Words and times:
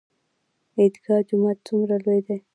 عیدګاه 0.77 1.21
جومات 1.27 1.57
څومره 1.67 1.95
لوی 2.05 2.19
دی؟ 2.27 2.37